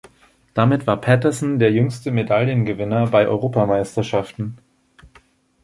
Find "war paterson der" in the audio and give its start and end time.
0.87-1.71